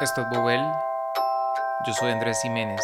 [0.00, 0.62] Esto es Bobel.
[1.86, 2.80] Yo soy Andrés Jiménez.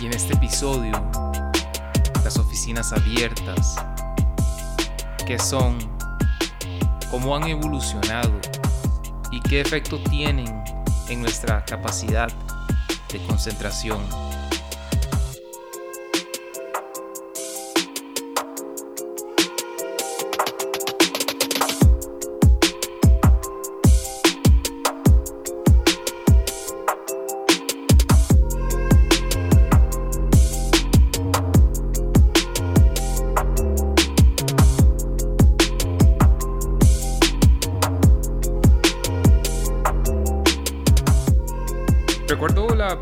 [0.00, 1.00] Y en este episodio,
[2.24, 3.76] las oficinas abiertas,
[5.28, 5.78] qué son,
[7.08, 8.32] cómo han evolucionado
[9.30, 10.64] y qué efecto tienen
[11.08, 12.32] en nuestra capacidad
[13.12, 14.27] de concentración.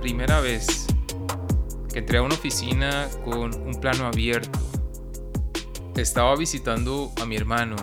[0.07, 0.87] Primera vez
[1.93, 4.57] que entré a una oficina con un plano abierto.
[5.97, 7.75] Estaba visitando a mi hermano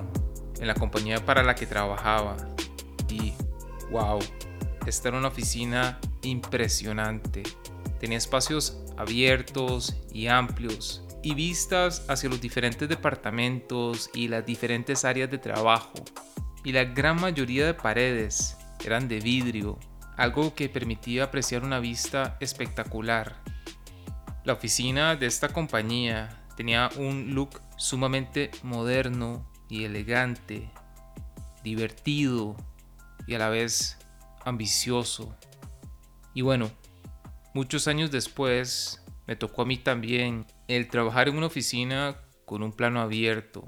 [0.58, 2.38] en la compañía para la que trabajaba
[3.10, 3.34] y
[3.92, 4.20] wow,
[4.86, 7.44] esta era una oficina impresionante.
[8.00, 15.30] Tenía espacios abiertos y amplios y vistas hacia los diferentes departamentos y las diferentes áreas
[15.30, 15.92] de trabajo.
[16.64, 19.78] Y la gran mayoría de paredes eran de vidrio
[20.18, 23.36] algo que permitía apreciar una vista espectacular.
[24.44, 30.70] La oficina de esta compañía tenía un look sumamente moderno y elegante,
[31.64, 32.56] divertido
[33.26, 33.98] y a la vez
[34.46, 35.36] ambicioso.
[36.34, 36.72] Y bueno,
[37.54, 42.74] muchos años después me tocó a mí también el trabajar en una oficina con un
[42.74, 43.66] plano abierto.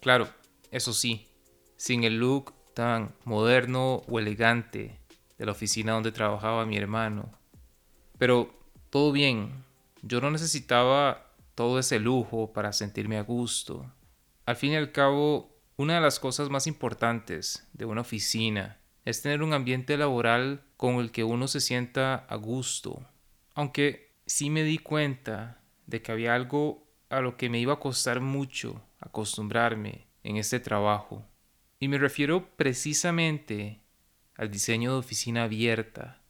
[0.00, 0.28] Claro,
[0.70, 1.28] eso sí,
[1.76, 5.01] sin el look tan moderno o elegante
[5.42, 7.28] de la oficina donde trabajaba mi hermano.
[8.16, 8.54] Pero
[8.90, 9.64] todo bien,
[10.00, 13.92] yo no necesitaba todo ese lujo para sentirme a gusto.
[14.46, 19.20] Al fin y al cabo, una de las cosas más importantes de una oficina es
[19.20, 23.04] tener un ambiente laboral con el que uno se sienta a gusto.
[23.56, 27.80] Aunque sí me di cuenta de que había algo a lo que me iba a
[27.80, 31.26] costar mucho acostumbrarme en este trabajo.
[31.80, 33.81] Y me refiero precisamente
[34.36, 36.20] al diseño de oficina abierta.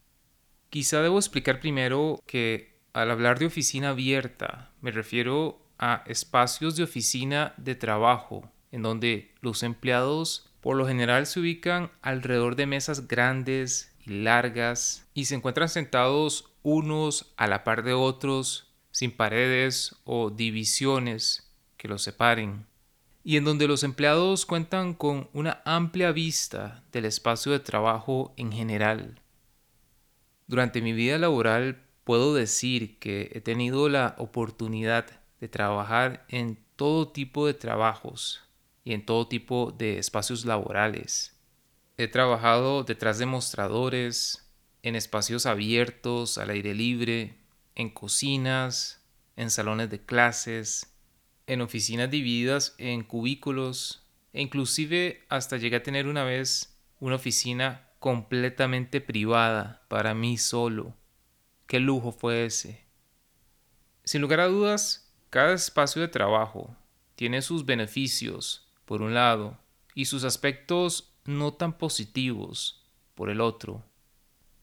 [0.71, 6.85] Quizá debo explicar primero que al hablar de oficina abierta me refiero a espacios de
[6.85, 13.09] oficina de trabajo en donde los empleados por lo general se ubican alrededor de mesas
[13.09, 19.97] grandes y largas y se encuentran sentados unos a la par de otros sin paredes
[20.05, 22.67] o divisiones que los separen
[23.25, 28.53] y en donde los empleados cuentan con una amplia vista del espacio de trabajo en
[28.53, 29.21] general.
[30.47, 35.07] Durante mi vida laboral puedo decir que he tenido la oportunidad
[35.41, 38.43] de trabajar en todo tipo de trabajos
[38.85, 41.37] y en todo tipo de espacios laborales.
[41.97, 44.51] He trabajado detrás de mostradores,
[44.83, 47.39] en espacios abiertos, al aire libre,
[47.75, 49.01] en cocinas,
[49.37, 50.92] en salones de clases,
[51.53, 54.03] en oficinas divididas en cubículos
[54.33, 60.95] e inclusive hasta llegué a tener una vez una oficina completamente privada para mí solo.
[61.67, 62.85] Qué lujo fue ese.
[64.05, 66.77] Sin lugar a dudas, cada espacio de trabajo
[67.15, 69.59] tiene sus beneficios, por un lado,
[69.95, 72.85] y sus aspectos no tan positivos,
[73.15, 73.85] por el otro.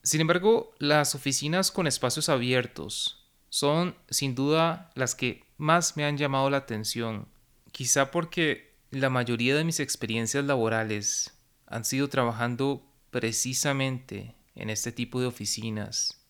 [0.02, 6.16] Sin embargo, las oficinas con espacios abiertos son sin duda las que más me han
[6.16, 7.28] llamado la atención,
[7.70, 15.20] quizá porque la mayoría de mis experiencias laborales han sido trabajando precisamente en este tipo
[15.20, 16.26] de oficinas.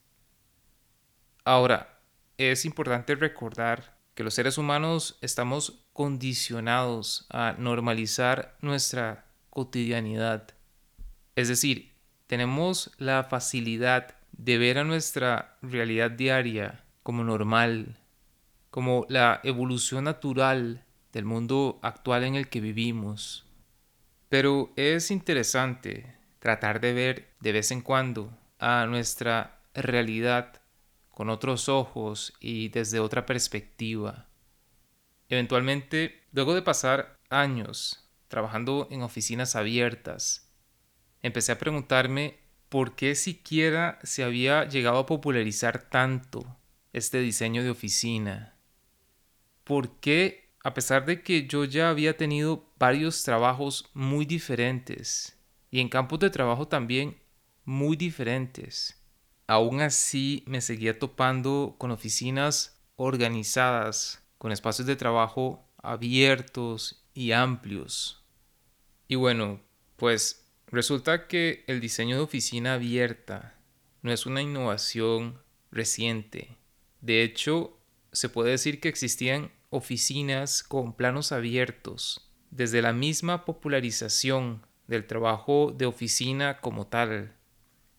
[1.45, 2.01] Ahora,
[2.37, 10.55] es importante recordar que los seres humanos estamos condicionados a normalizar nuestra cotidianidad.
[11.37, 11.93] Es decir,
[12.27, 17.99] tenemos la facilidad de ver a nuestra realidad diaria como normal,
[18.71, 23.47] como la evolución natural del mundo actual en el que vivimos.
[24.29, 30.63] Pero es interesante tratar de ver de vez en cuando a nuestra realidad
[31.11, 34.29] con otros ojos y desde otra perspectiva.
[35.29, 40.49] Eventualmente, luego de pasar años trabajando en oficinas abiertas,
[41.23, 42.39] empecé a preguntarme
[42.69, 46.57] por qué siquiera se había llegado a popularizar tanto
[46.93, 48.60] este diseño de oficina
[49.71, 55.39] por qué, a pesar de que yo ya había tenido varios trabajos muy diferentes
[55.71, 57.23] y en campos de trabajo también
[57.65, 59.01] muy diferentes,
[59.47, 68.25] aún así me seguía topando con oficinas organizadas, con espacios de trabajo abiertos y amplios.
[69.07, 69.61] Y bueno,
[69.95, 73.55] pues resulta que el diseño de oficina abierta
[74.03, 75.41] no es una innovación
[75.71, 76.57] reciente.
[77.01, 77.79] De hecho,
[78.11, 85.73] se puede decir que existían oficinas con planos abiertos desde la misma popularización del trabajo
[85.77, 87.33] de oficina como tal.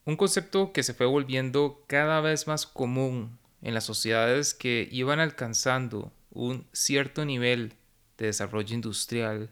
[0.05, 5.19] Un concepto que se fue volviendo cada vez más común en las sociedades que iban
[5.19, 7.75] alcanzando un cierto nivel
[8.17, 9.51] de desarrollo industrial.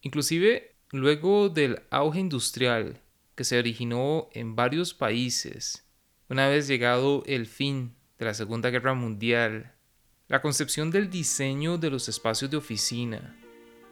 [0.00, 3.00] Inclusive luego del auge industrial
[3.34, 5.86] que se originó en varios países,
[6.28, 9.75] una vez llegado el fin de la Segunda Guerra Mundial,
[10.28, 13.36] la concepción del diseño de los espacios de oficina,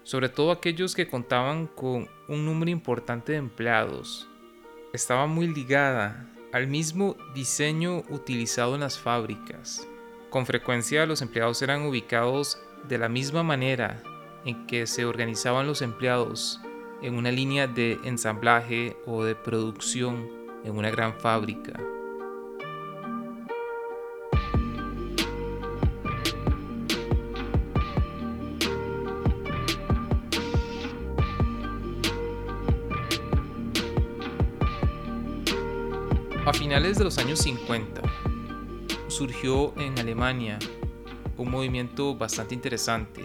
[0.02, 4.28] sobre todo aquellos que contaban con un número importante de empleados,
[4.92, 9.86] estaba muy ligada al mismo diseño utilizado en las fábricas.
[10.28, 12.58] Con frecuencia los empleados eran ubicados
[12.88, 14.02] de la misma manera
[14.44, 16.60] en que se organizaban los empleados
[17.00, 20.28] en una línea de ensamblaje o de producción
[20.64, 21.78] en una gran fábrica.
[36.94, 38.02] Finales de los años 50
[39.08, 40.58] surgió en Alemania
[41.36, 43.24] un movimiento bastante interesante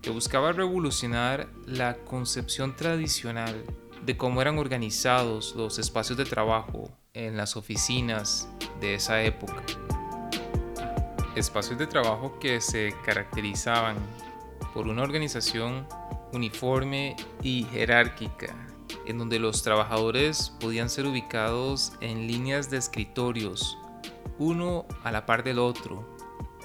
[0.00, 3.64] que buscaba revolucionar la concepción tradicional
[4.04, 8.48] de cómo eran organizados los espacios de trabajo en las oficinas
[8.80, 9.62] de esa época.
[11.34, 13.96] Espacios de trabajo que se caracterizaban
[14.72, 15.86] por una organización
[16.32, 18.54] uniforme y jerárquica,
[19.06, 23.78] en donde los trabajadores podían ser ubicados en líneas de escritorios,
[24.38, 26.06] uno a la par del otro,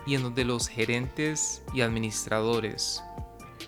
[0.05, 3.03] y en donde los gerentes y administradores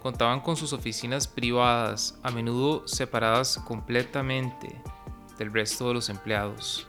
[0.01, 4.81] contaban con sus oficinas privadas, a menudo separadas completamente
[5.37, 6.87] del resto de los empleados.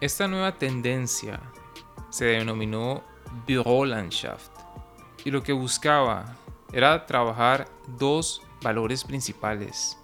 [0.00, 1.40] Esta nueva tendencia
[2.10, 3.02] se denominó
[3.46, 4.50] Bürolandschaft
[5.24, 6.36] y lo que buscaba
[6.72, 7.68] era trabajar
[7.98, 9.98] dos valores principales.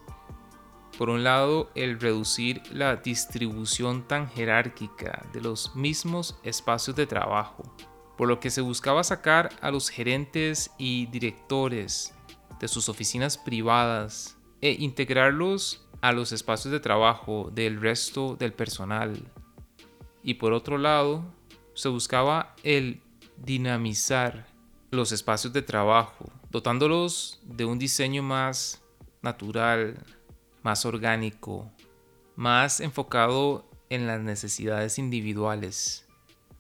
[0.99, 7.65] Por un lado, el reducir la distribución tan jerárquica de los mismos espacios de trabajo
[8.17, 12.15] por lo que se buscaba sacar a los gerentes y directores
[12.61, 19.17] de sus oficinas privadas e integrarlos a los espacios de trabajo del resto del personal.
[20.23, 21.25] Y por otro lado,
[21.75, 23.01] se buscaba el
[23.39, 24.47] dinamizar
[24.91, 28.85] los espacios de trabajo, dotándolos de un diseño más
[29.23, 29.99] natural,
[30.63, 31.71] más orgánico,
[32.37, 36.07] más enfocado en las necesidades individuales.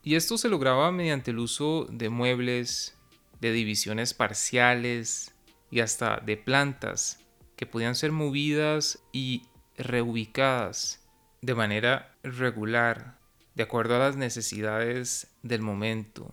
[0.02, 2.98] Y esto se lograba mediante el uso de muebles,
[3.40, 5.34] de divisiones parciales
[5.70, 7.20] y hasta de plantas
[7.56, 9.46] que podían ser movidas y
[9.78, 11.00] reubicadas
[11.40, 13.18] de manera regular,
[13.54, 16.30] de acuerdo a las necesidades del momento.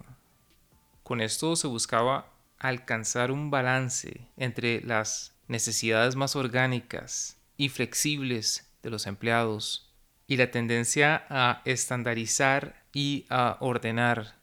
[1.04, 8.89] Con esto se buscaba alcanzar un balance entre las necesidades más orgánicas y flexibles de
[8.89, 9.94] los empleados
[10.28, 14.39] y la tendencia a estandarizar y a ordenar,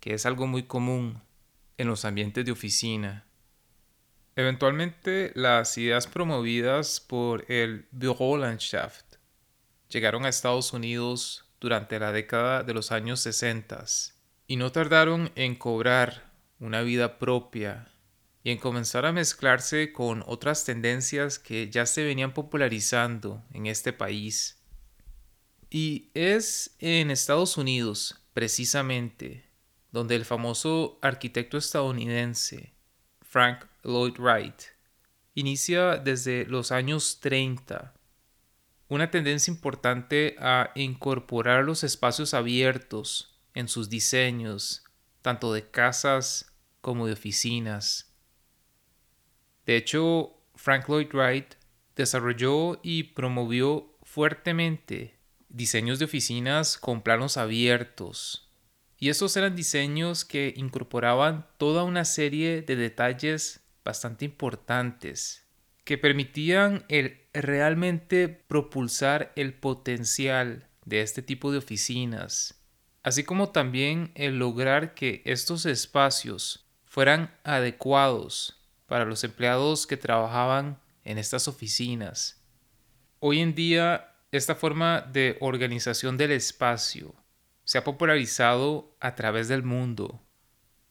[0.00, 1.22] que es algo muy común
[1.76, 3.24] en los ambientes de oficina.
[4.34, 9.04] Eventualmente, las ideas promovidas por el Bürolandschaft
[9.88, 13.84] llegaron a Estados Unidos durante la década de los años 60
[14.48, 17.86] y no tardaron en cobrar una vida propia
[18.48, 23.92] y en comenzar a mezclarse con otras tendencias que ya se venían popularizando en este
[23.92, 24.62] país
[25.68, 29.44] y es en Estados Unidos, precisamente,
[29.92, 32.72] donde el famoso arquitecto estadounidense
[33.20, 34.62] Frank Lloyd Wright
[35.34, 37.92] inicia desde los años 30
[38.88, 44.84] una tendencia importante a incorporar los espacios abiertos en sus diseños,
[45.20, 46.50] tanto de casas
[46.80, 48.07] como de oficinas.
[49.68, 51.56] De hecho, Frank Lloyd Wright
[51.94, 55.18] desarrolló y promovió fuertemente
[55.50, 58.50] diseños de oficinas con planos abiertos.
[58.96, 65.46] Y estos eran diseños que incorporaban toda una serie de detalles bastante importantes
[65.84, 72.58] que permitían el realmente propulsar el potencial de este tipo de oficinas,
[73.02, 78.57] así como también el lograr que estos espacios fueran adecuados
[78.88, 82.42] para los empleados que trabajaban en estas oficinas.
[83.20, 87.14] Hoy en día esta forma de organización del espacio
[87.64, 90.20] se ha popularizado a través del mundo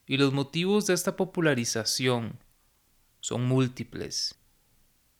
[0.06, 2.40] y los motivos de esta popularización
[3.20, 4.36] son múltiples.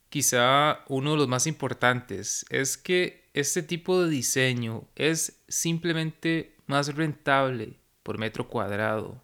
[0.08, 6.94] Quizá uno de los más importantes es que este tipo de diseño es simplemente más
[6.94, 9.20] rentable por metro cuadrado.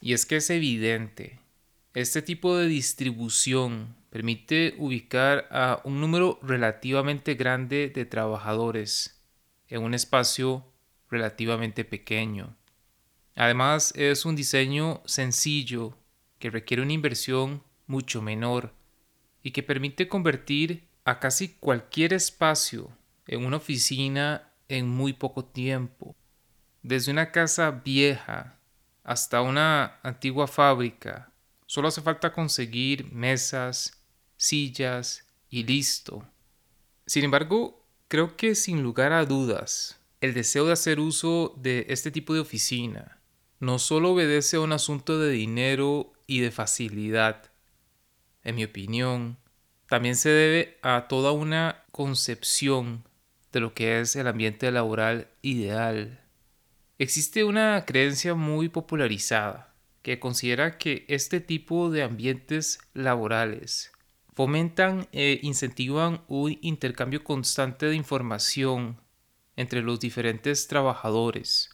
[0.00, 1.41] Y es que es evidente,
[1.94, 9.22] este tipo de distribución permite ubicar a un número relativamente grande de trabajadores
[9.68, 10.64] en un espacio
[11.10, 12.56] relativamente pequeño.
[13.34, 15.96] Además, es un diseño sencillo
[16.38, 18.72] que requiere una inversión mucho menor
[19.42, 22.90] y que permite convertir a casi cualquier espacio
[23.26, 26.14] en una oficina en muy poco tiempo.
[26.82, 28.58] Desde una casa vieja
[29.04, 31.31] hasta una antigua fábrica,
[31.72, 34.04] solo hace falta conseguir mesas,
[34.36, 36.22] sillas y listo.
[37.06, 42.10] Sin embargo, creo que sin lugar a dudas, el deseo de hacer uso de este
[42.10, 43.22] tipo de oficina
[43.58, 47.50] no solo obedece a un asunto de dinero y de facilidad.
[48.44, 49.38] En mi opinión,
[49.88, 53.08] también se debe a toda una concepción
[53.50, 56.20] de lo que es el ambiente laboral ideal.
[56.98, 59.71] Existe una creencia muy popularizada
[60.02, 63.92] que considera que este tipo de ambientes laborales
[64.34, 69.00] fomentan e incentivan un intercambio constante de información
[69.56, 71.70] entre los diferentes trabajadores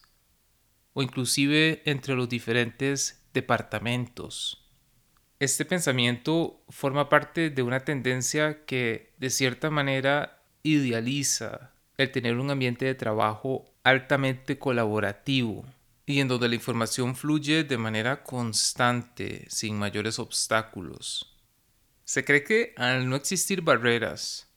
[0.93, 4.65] o inclusive entre los diferentes departamentos.
[5.39, 12.51] Este pensamiento forma parte de una tendencia que de cierta manera idealiza el tener un
[12.51, 15.65] ambiente de trabajo altamente colaborativo
[16.09, 21.37] y en donde la información fluye de manera constante sin mayores obstáculos.
[22.07, 24.49] Se cree que al no existir barreras,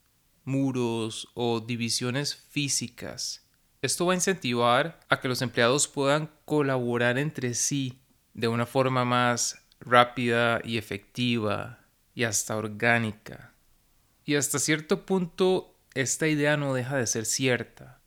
[0.45, 3.45] muros o divisiones físicas,
[3.81, 8.01] esto va a incentivar a que los empleados puedan colaborar entre sí
[8.33, 13.53] de una forma más rápida y efectiva y hasta orgánica.
[14.23, 18.00] Y hasta cierto punto esta idea no deja de ser cierta.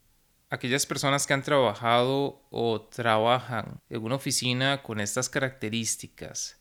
[0.55, 6.61] Aquellas personas que han trabajado o trabajan en una oficina con estas características,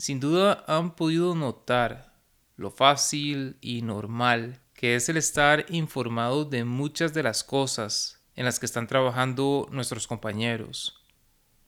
[0.00, 2.12] sin duda han podido notar
[2.56, 8.46] lo fácil y normal que es el estar informado de muchas de las cosas en
[8.46, 11.00] las que están trabajando nuestros compañeros.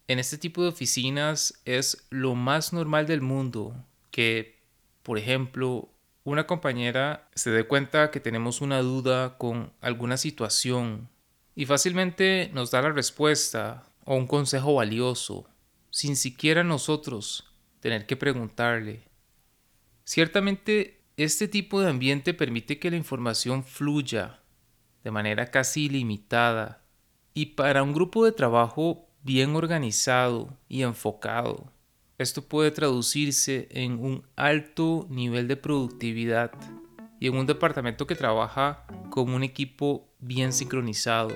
[0.09, 4.65] En este tipo de oficinas es lo más normal del mundo que,
[5.05, 5.93] por ejemplo,
[6.25, 11.09] una compañera se dé cuenta que tenemos una duda con alguna situación
[11.57, 15.49] y fácilmente nos da la respuesta o un consejo valioso,
[15.91, 19.09] sin siquiera nosotros tener que preguntarle.
[20.05, 24.43] Ciertamente, este tipo de ambiente permite que la información fluya
[25.03, 26.85] de manera casi ilimitada
[27.33, 31.73] y para un grupo de trabajo bien organizado y enfocado.
[32.19, 36.53] Esto puede traducirse en un alto nivel de productividad
[37.21, 41.35] y en un departamento que trabaja como un equipo bien sincronizado.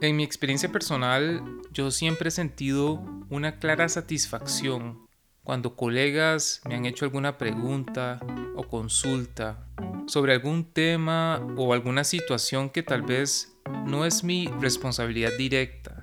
[0.00, 1.42] En mi experiencia personal,
[1.72, 5.06] yo siempre he sentido una clara satisfacción
[5.44, 8.20] cuando colegas me han hecho alguna pregunta
[8.54, 9.66] o consulta
[10.06, 15.98] sobre algún tema o alguna situación que tal vez no es mi responsabilidad directa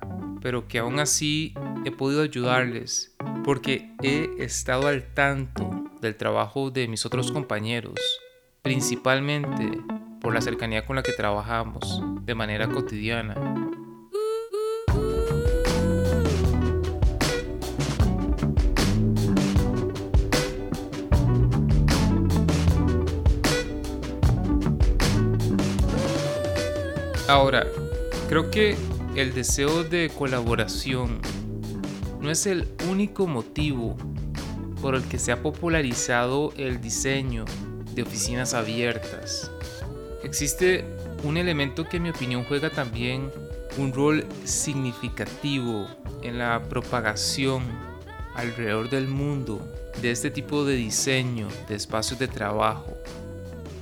[0.46, 6.86] pero que aún así he podido ayudarles porque he estado al tanto del trabajo de
[6.86, 7.94] mis otros compañeros,
[8.66, 9.80] principalmente
[10.20, 13.36] por la cercanía con la que trabajamos de manera cotidiana.
[27.28, 27.64] Ahora,
[28.28, 28.76] creo que
[29.14, 31.20] el deseo de colaboración
[32.20, 33.96] no es el único motivo
[34.82, 37.44] por el que se ha popularizado el diseño
[37.96, 39.50] de oficinas abiertas.
[40.22, 40.84] Existe
[41.24, 43.32] un elemento que en mi opinión juega también
[43.78, 45.88] un rol significativo
[46.22, 47.62] en la propagación
[48.34, 49.66] alrededor del mundo
[50.02, 52.96] de este tipo de diseño de espacios de trabajo.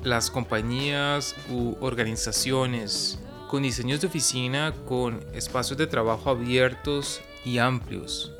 [0.04, 3.18] Las compañías u organizaciones
[3.48, 8.32] con diseños de oficina con espacios de trabajo abiertos y amplios.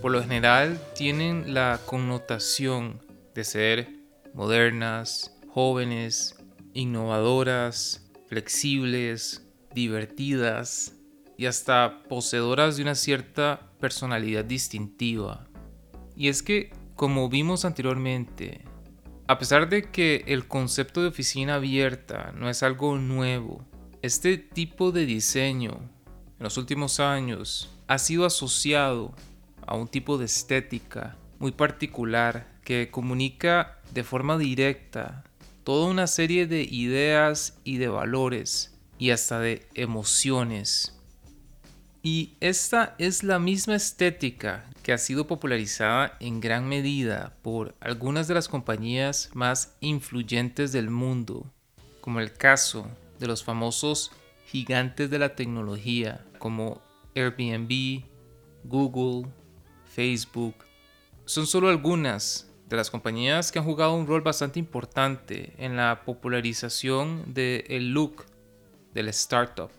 [0.00, 3.00] Por lo general tienen la connotación
[3.34, 4.01] de ser
[4.34, 6.36] modernas, jóvenes,
[6.74, 10.96] innovadoras, flexibles, divertidas
[11.36, 15.46] y hasta poseedoras de una cierta personalidad distintiva.
[16.16, 18.64] Y es que, como vimos anteriormente,
[19.28, 23.66] a pesar de que el concepto de oficina abierta no es algo nuevo,
[24.02, 25.80] este tipo de diseño
[26.38, 29.14] en los últimos años ha sido asociado
[29.66, 35.24] a un tipo de estética muy particular que comunica de forma directa
[35.64, 40.98] toda una serie de ideas y de valores y hasta de emociones.
[42.02, 48.26] Y esta es la misma estética que ha sido popularizada en gran medida por algunas
[48.26, 51.52] de las compañías más influyentes del mundo,
[52.00, 52.88] como el caso
[53.20, 54.10] de los famosos
[54.46, 56.82] gigantes de la tecnología como
[57.14, 58.02] Airbnb,
[58.64, 59.30] Google,
[59.94, 60.56] Facebook.
[61.24, 66.04] Son solo algunas de las compañías que han jugado un rol bastante importante en la
[66.06, 68.24] popularización del look
[68.94, 69.70] del startup.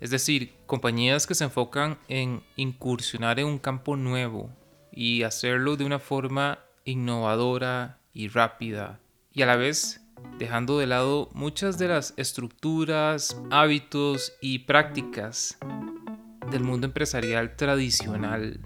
[0.00, 4.50] Es decir, compañías que se enfocan en incursionar en un campo nuevo
[4.90, 8.98] y hacerlo de una forma innovadora y rápida
[9.30, 10.00] y a la vez
[10.38, 15.58] dejando de lado muchas de las estructuras, hábitos y prácticas
[16.50, 18.60] del mundo empresarial tradicional.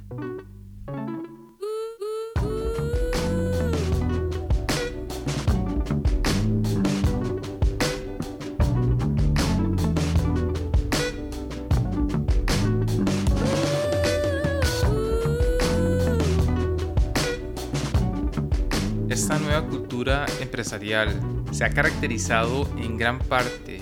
[20.40, 21.20] Empresarial
[21.50, 23.80] se ha caracterizado en gran parte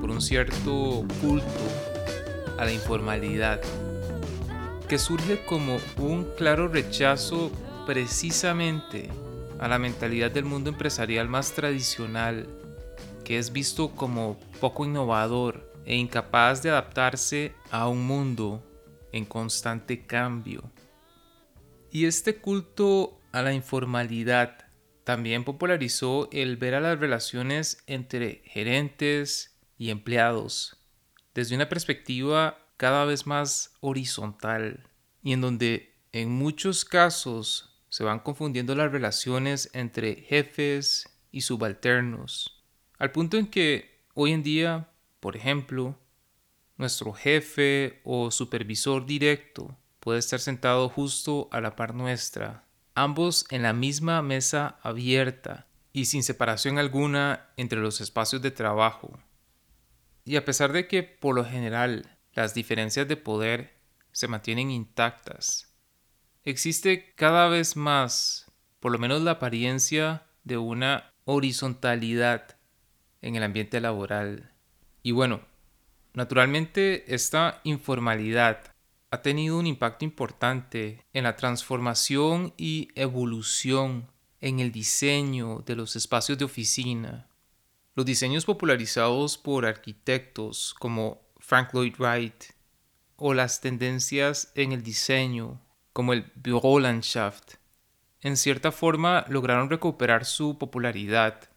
[0.00, 1.46] por un cierto culto
[2.58, 3.60] a la informalidad,
[4.88, 7.52] que surge como un claro rechazo
[7.86, 9.08] precisamente
[9.60, 12.48] a la mentalidad del mundo empresarial más tradicional,
[13.24, 18.64] que es visto como poco innovador e incapaz de adaptarse a un mundo
[19.12, 20.64] en constante cambio.
[21.92, 24.71] Y este culto a la informalidad
[25.04, 30.82] también popularizó el ver a las relaciones entre gerentes y empleados
[31.34, 34.88] desde una perspectiva cada vez más horizontal
[35.22, 42.64] y en donde en muchos casos se van confundiendo las relaciones entre jefes y subalternos,
[42.98, 45.98] al punto en que hoy en día, por ejemplo,
[46.76, 53.62] nuestro jefe o supervisor directo puede estar sentado justo a la par nuestra ambos en
[53.62, 59.18] la misma mesa abierta y sin separación alguna entre los espacios de trabajo.
[60.24, 63.74] Y a pesar de que por lo general las diferencias de poder
[64.12, 65.72] se mantienen intactas,
[66.44, 68.50] existe cada vez más,
[68.80, 72.56] por lo menos la apariencia de una horizontalidad
[73.20, 74.50] en el ambiente laboral.
[75.02, 75.40] Y bueno,
[76.14, 78.71] naturalmente esta informalidad
[79.12, 85.96] ha tenido un impacto importante en la transformación y evolución en el diseño de los
[85.96, 87.28] espacios de oficina.
[87.94, 92.44] Los diseños popularizados por arquitectos como Frank Lloyd Wright
[93.16, 95.60] o las tendencias en el diseño
[95.92, 97.56] como el Bürolandschaft
[98.22, 101.50] en cierta forma lograron recuperar su popularidad.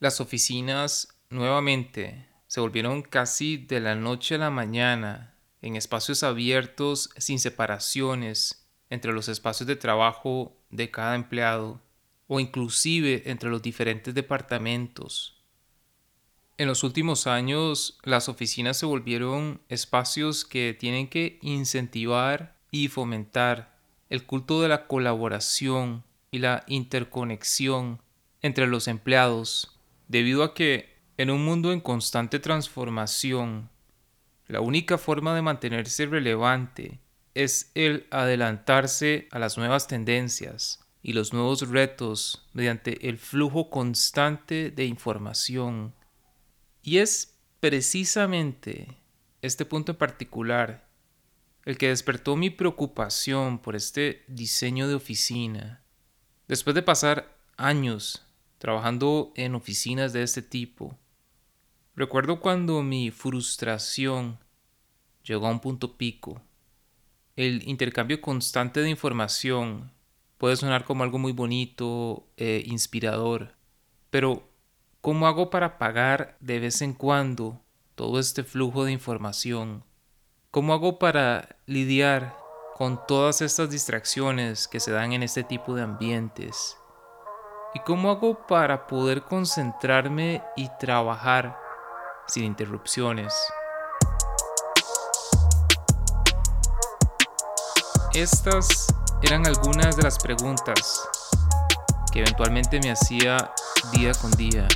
[0.00, 5.31] Las oficinas nuevamente se volvieron casi de la noche a la mañana
[5.62, 11.80] en espacios abiertos sin separaciones entre los espacios de trabajo de cada empleado
[12.26, 15.38] o inclusive entre los diferentes departamentos.
[16.58, 23.78] En los últimos años, las oficinas se volvieron espacios que tienen que incentivar y fomentar
[24.10, 28.00] el culto de la colaboración y la interconexión
[28.42, 33.70] entre los empleados, debido a que en un mundo en constante transformación,
[34.52, 37.00] la única forma de mantenerse relevante
[37.32, 44.70] es el adelantarse a las nuevas tendencias y los nuevos retos mediante el flujo constante
[44.70, 45.94] de información.
[46.82, 48.98] Y es precisamente
[49.40, 50.86] este punto en particular
[51.64, 55.82] el que despertó mi preocupación por este diseño de oficina.
[56.46, 58.26] Después de pasar años
[58.58, 60.98] trabajando en oficinas de este tipo,
[61.96, 64.41] recuerdo cuando mi frustración
[65.24, 66.40] llegó a un punto pico.
[67.36, 69.92] El intercambio constante de información
[70.38, 73.54] puede sonar como algo muy bonito e inspirador,
[74.10, 74.48] pero
[75.00, 77.60] ¿cómo hago para pagar de vez en cuando
[77.94, 79.84] todo este flujo de información?
[80.50, 82.36] ¿Cómo hago para lidiar
[82.76, 86.76] con todas estas distracciones que se dan en este tipo de ambientes?
[87.74, 91.56] ¿Y cómo hago para poder concentrarme y trabajar
[92.26, 93.32] sin interrupciones?
[98.14, 98.88] Estas
[99.22, 101.08] eran algunas de las preguntas
[102.12, 103.50] que eventualmente me hacía
[103.90, 104.68] día con día.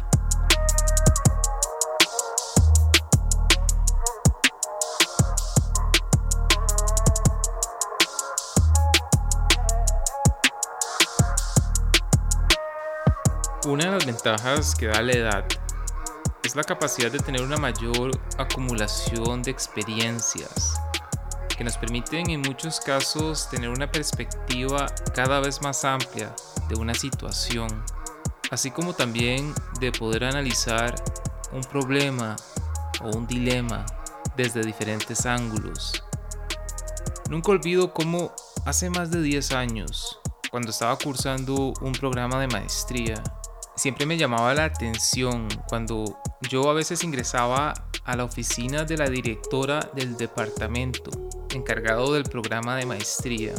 [13.66, 15.44] Una de las ventajas que da la edad
[16.42, 20.80] es la capacidad de tener una mayor acumulación de experiencias
[21.56, 26.34] que nos permiten en muchos casos tener una perspectiva cada vez más amplia
[26.68, 27.82] de una situación,
[28.50, 30.94] así como también de poder analizar
[31.52, 32.36] un problema
[33.02, 33.86] o un dilema
[34.36, 36.04] desde diferentes ángulos.
[37.30, 38.32] Nunca olvido cómo
[38.66, 43.22] hace más de 10 años, cuando estaba cursando un programa de maestría,
[43.76, 47.72] siempre me llamaba la atención cuando yo a veces ingresaba
[48.04, 51.10] a la oficina de la directora del departamento
[51.54, 53.54] encargado del programa de maestría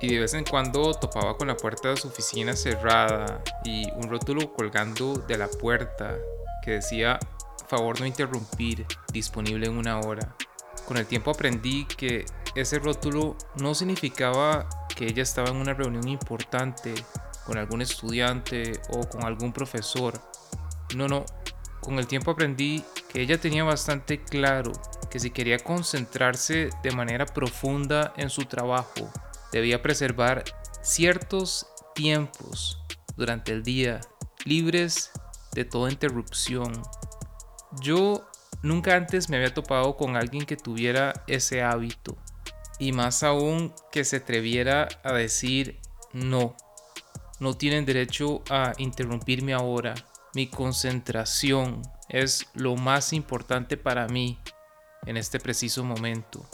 [0.00, 4.08] y de vez en cuando topaba con la puerta de su oficina cerrada y un
[4.08, 6.16] rótulo colgando de la puerta
[6.64, 7.18] que decía
[7.72, 10.36] favor no interrumpir, disponible en una hora.
[10.86, 16.06] Con el tiempo aprendí que ese rótulo no significaba que ella estaba en una reunión
[16.06, 16.92] importante
[17.46, 20.20] con algún estudiante o con algún profesor.
[20.94, 21.24] No, no,
[21.80, 24.72] con el tiempo aprendí que ella tenía bastante claro
[25.12, 29.12] que si quería concentrarse de manera profunda en su trabajo,
[29.52, 30.42] debía preservar
[30.80, 32.82] ciertos tiempos
[33.14, 34.00] durante el día
[34.44, 35.12] libres
[35.52, 36.72] de toda interrupción
[37.80, 38.28] yo
[38.62, 42.16] nunca antes me había topado con alguien que tuviera ese hábito.
[42.78, 45.80] Y más aún que se atreviera a decir
[46.12, 46.56] no.
[47.40, 49.94] No tienen derecho a interrumpirme ahora.
[50.34, 54.38] Mi concentración es lo más importante para mí
[55.06, 56.48] en este preciso momento.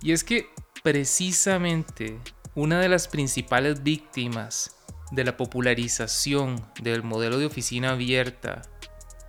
[0.00, 0.50] Y es que
[0.82, 2.18] precisamente
[2.54, 4.76] una de las principales víctimas
[5.10, 8.62] de la popularización del modelo de oficina abierta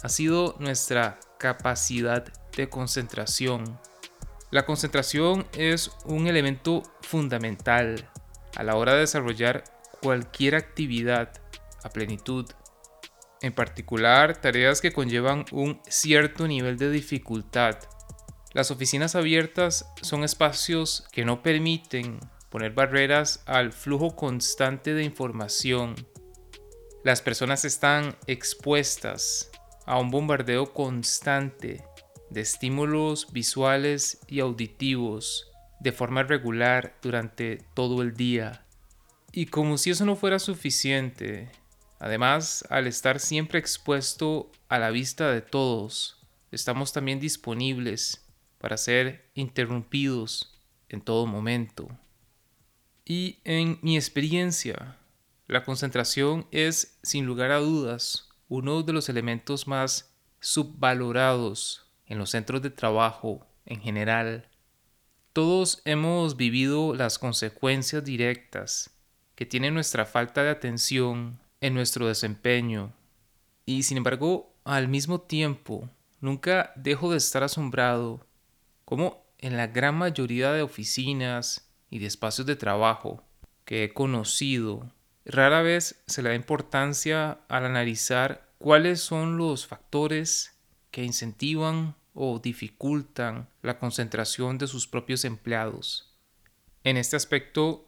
[0.01, 3.79] ha sido nuestra capacidad de concentración.
[4.51, 8.09] La concentración es un elemento fundamental
[8.55, 9.63] a la hora de desarrollar
[10.01, 11.31] cualquier actividad
[11.83, 12.45] a plenitud,
[13.41, 17.77] en particular tareas que conllevan un cierto nivel de dificultad.
[18.53, 25.95] Las oficinas abiertas son espacios que no permiten poner barreras al flujo constante de información.
[27.03, 29.51] Las personas están expuestas
[29.85, 31.83] a un bombardeo constante
[32.31, 38.65] de estímulos visuales y auditivos de forma regular durante todo el día.
[39.31, 41.51] Y como si eso no fuera suficiente,
[41.99, 46.17] además, al estar siempre expuesto a la vista de todos,
[46.51, 48.25] estamos también disponibles
[48.59, 51.89] para ser interrumpidos en todo momento.
[53.05, 54.97] Y en mi experiencia,
[55.47, 62.29] la concentración es, sin lugar a dudas, uno de los elementos más subvalorados en los
[62.29, 64.47] centros de trabajo en general.
[65.33, 68.91] Todos hemos vivido las consecuencias directas
[69.35, 72.93] que tiene nuestra falta de atención en nuestro desempeño
[73.65, 78.25] y sin embargo al mismo tiempo nunca dejo de estar asombrado
[78.89, 83.23] como en la gran mayoría de oficinas y de espacios de trabajo
[83.63, 84.91] que he conocido
[85.25, 90.57] Rara vez se le da importancia al analizar cuáles son los factores
[90.89, 96.17] que incentivan o dificultan la concentración de sus propios empleados.
[96.83, 97.85] En este aspecto,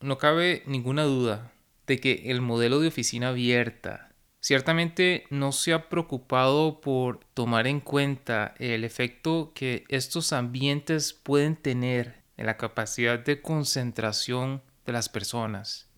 [0.00, 1.52] no cabe ninguna duda
[1.86, 4.13] de que el modelo de oficina abierta
[4.44, 11.56] ciertamente no se ha preocupado por tomar en cuenta el efecto que estos ambientes pueden
[11.56, 15.88] tener en la capacidad de concentración de las personas.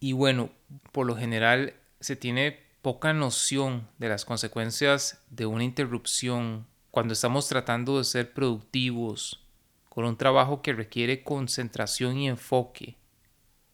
[0.00, 0.48] Y bueno,
[0.92, 7.48] por lo general se tiene poca noción de las consecuencias de una interrupción cuando estamos
[7.48, 9.44] tratando de ser productivos
[9.90, 12.96] con un trabajo que requiere concentración y enfoque.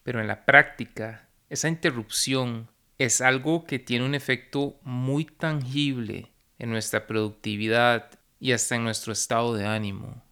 [0.02, 6.70] Pero en la práctica, esa interrupción es algo que tiene un efecto muy tangible en
[6.70, 10.22] nuestra productividad y hasta en nuestro estado de ánimo.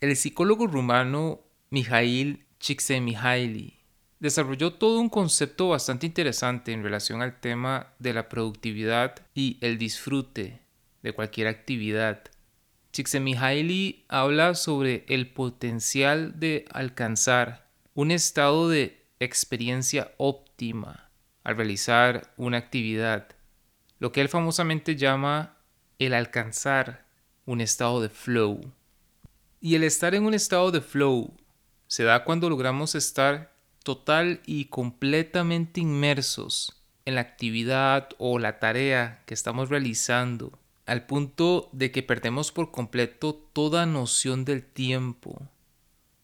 [0.00, 3.80] El psicólogo rumano Mijail Csikszentmihalyi
[4.20, 9.78] desarrolló todo un concepto bastante interesante en relación al tema de la productividad y el
[9.78, 10.60] disfrute
[11.02, 12.24] de cualquier actividad.
[12.92, 21.03] Csikszentmihalyi habla sobre el potencial de alcanzar un estado de experiencia óptima
[21.44, 23.28] al realizar una actividad,
[23.98, 25.58] lo que él famosamente llama
[25.98, 27.06] el alcanzar
[27.46, 28.72] un estado de flow.
[29.60, 31.36] Y el estar en un estado de flow
[31.86, 39.22] se da cuando logramos estar total y completamente inmersos en la actividad o la tarea
[39.26, 45.42] que estamos realizando, al punto de que perdemos por completo toda noción del tiempo.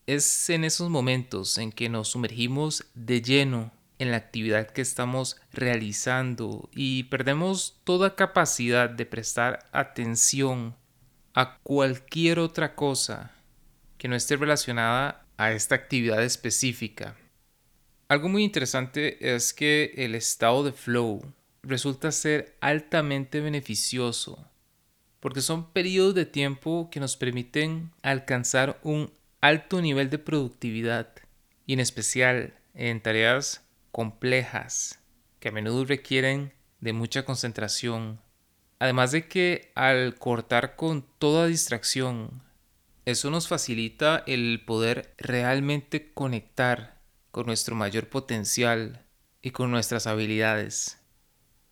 [0.07, 5.37] Es en esos momentos en que nos sumergimos de lleno en la actividad que estamos
[5.53, 10.75] realizando y perdemos toda capacidad de prestar atención
[11.35, 13.33] a cualquier otra cosa
[13.99, 17.15] que no esté relacionada a esta actividad específica.
[18.09, 21.21] Algo muy interesante es que el estado de flow
[21.63, 24.51] resulta ser altamente beneficioso
[25.21, 31.13] porque son periodos de tiempo que nos permiten alcanzar un alto nivel de productividad
[31.67, 33.61] y en especial en tareas
[33.91, 35.01] complejas
[35.39, 38.21] que a menudo requieren de mucha concentración.
[38.79, 42.43] Además de que al cortar con toda distracción,
[43.05, 47.01] eso nos facilita el poder realmente conectar
[47.31, 49.07] con nuestro mayor potencial
[49.43, 50.99] y con nuestras habilidades.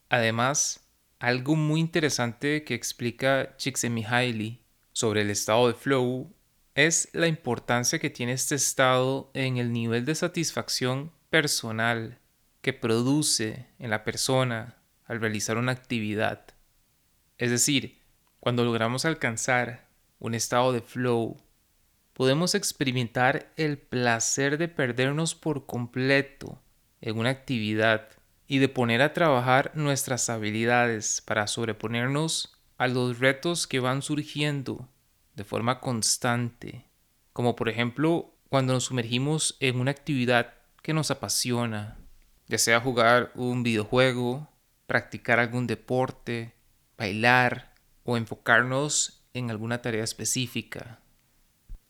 [0.09, 0.87] Además,
[1.19, 6.33] algo muy interesante que explica Csikszentmihalyi sobre el estado de flow
[6.75, 12.19] es la importancia que tiene este estado en el nivel de satisfacción personal
[12.61, 16.47] que produce en la persona al realizar una actividad.
[17.39, 17.99] Es decir,
[18.41, 19.89] cuando logramos alcanzar
[20.19, 21.37] un estado de flow,
[22.13, 26.61] podemos experimentar el placer de perdernos por completo
[27.01, 28.09] en una actividad
[28.49, 34.89] y de poner a trabajar nuestras habilidades para sobreponernos a los retos que van surgiendo
[35.37, 36.87] de forma constante,
[37.33, 40.55] como por ejemplo cuando nos sumergimos en una actividad
[40.89, 41.99] que nos apasiona,
[42.47, 44.49] ya sea jugar un videojuego,
[44.87, 46.55] practicar algún deporte,
[46.97, 47.75] bailar
[48.05, 50.99] o enfocarnos en alguna tarea específica.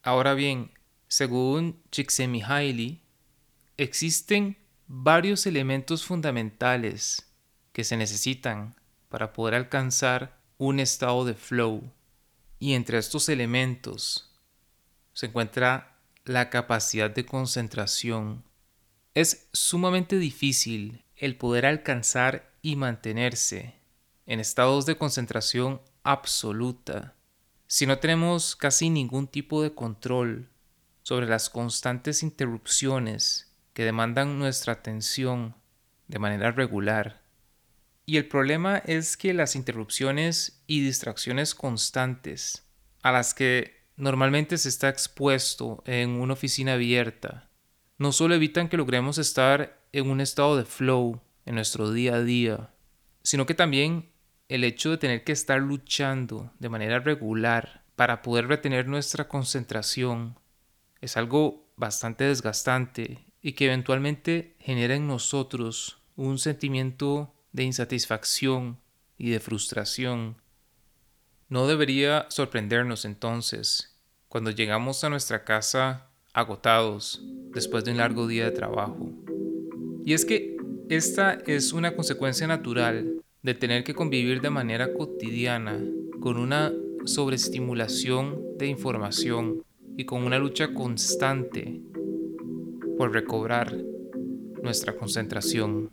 [0.02, 0.72] Ahora bien,
[1.06, 3.00] según Csikszentmihalyi,
[3.76, 4.58] existen
[4.88, 7.30] varios elementos fundamentales
[7.72, 8.74] que se necesitan
[9.08, 11.92] para poder alcanzar un estado de flow.
[12.58, 14.36] Y entre estos elementos
[15.12, 18.47] se encuentra la capacidad de concentración,
[19.20, 23.74] es sumamente difícil el poder alcanzar y mantenerse
[24.26, 27.16] en estados de concentración absoluta
[27.66, 30.48] si no tenemos casi ningún tipo de control
[31.02, 35.56] sobre las constantes interrupciones que demandan nuestra atención
[36.06, 37.20] de manera regular.
[38.06, 42.68] Y el problema es que las interrupciones y distracciones constantes
[43.02, 47.47] a las que normalmente se está expuesto en una oficina abierta
[47.98, 52.22] no solo evitan que logremos estar en un estado de flow en nuestro día a
[52.22, 52.70] día,
[53.22, 54.10] sino que también
[54.48, 60.38] el hecho de tener que estar luchando de manera regular para poder retener nuestra concentración
[61.00, 68.80] es algo bastante desgastante y que eventualmente genera en nosotros un sentimiento de insatisfacción
[69.16, 70.40] y de frustración.
[71.48, 78.44] No debería sorprendernos entonces cuando llegamos a nuestra casa agotados después de un largo día
[78.44, 79.10] de trabajo.
[80.04, 80.56] Y es que
[80.88, 85.78] esta es una consecuencia natural de tener que convivir de manera cotidiana
[86.20, 86.72] con una
[87.04, 89.62] sobreestimulación de información
[89.96, 91.80] y con una lucha constante
[92.96, 93.76] por recobrar
[94.62, 95.90] nuestra concentración.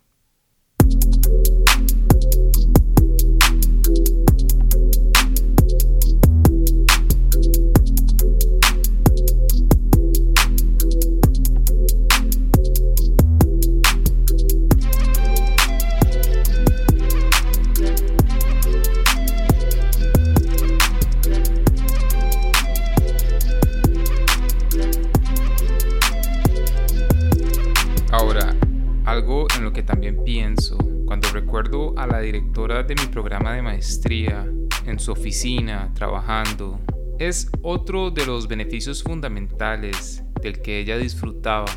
[32.65, 34.43] De mi programa de maestría
[34.87, 36.79] en su oficina trabajando
[37.19, 41.71] es otro de los beneficios fundamentales del que ella disfrutaba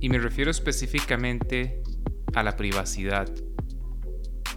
[0.00, 1.82] y me refiero específicamente
[2.34, 3.28] a la privacidad.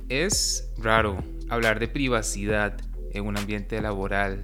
[0.07, 1.17] Es raro
[1.49, 2.77] hablar de privacidad
[3.11, 4.43] en un ambiente laboral.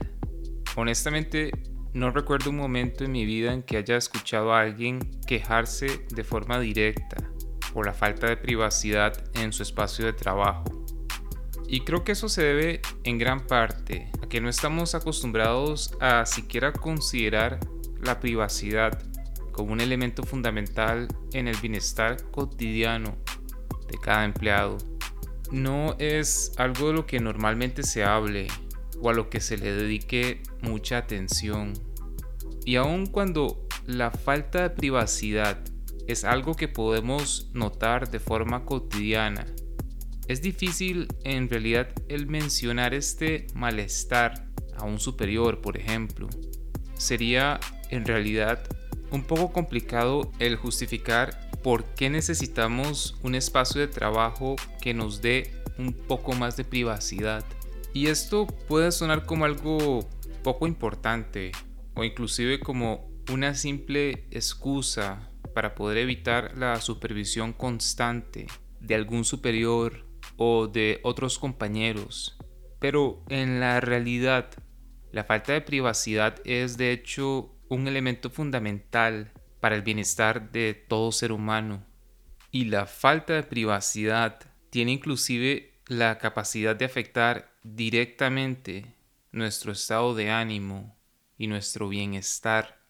[0.75, 1.51] Honestamente,
[1.93, 6.23] no recuerdo un momento en mi vida en que haya escuchado a alguien quejarse de
[6.23, 7.17] forma directa
[7.73, 10.80] por la falta de privacidad en su espacio de trabajo.
[11.71, 16.25] Y creo que eso se debe en gran parte a que no estamos acostumbrados a
[16.25, 17.61] siquiera considerar
[18.01, 19.01] la privacidad
[19.53, 23.15] como un elemento fundamental en el bienestar cotidiano
[23.89, 24.79] de cada empleado.
[25.49, 28.49] No es algo de lo que normalmente se hable
[28.99, 31.71] o a lo que se le dedique mucha atención.
[32.65, 35.63] Y aun cuando la falta de privacidad
[36.05, 39.45] es algo que podemos notar de forma cotidiana.
[40.27, 46.29] Es difícil en realidad el mencionar este malestar a un superior, por ejemplo.
[46.95, 48.63] Sería en realidad
[49.11, 55.53] un poco complicado el justificar por qué necesitamos un espacio de trabajo que nos dé
[55.77, 57.45] un poco más de privacidad.
[57.93, 60.07] Y esto puede sonar como algo
[60.43, 61.51] poco importante
[61.93, 68.47] o inclusive como una simple excusa para poder evitar la supervisión constante
[68.79, 70.05] de algún superior
[70.43, 72.35] o de otros compañeros.
[72.79, 74.49] Pero en la realidad,
[75.11, 81.11] la falta de privacidad es de hecho un elemento fundamental para el bienestar de todo
[81.11, 81.85] ser humano.
[82.49, 84.39] Y la falta de privacidad
[84.71, 88.95] tiene inclusive la capacidad de afectar directamente
[89.31, 90.97] nuestro estado de ánimo
[91.37, 92.81] y nuestro bienestar.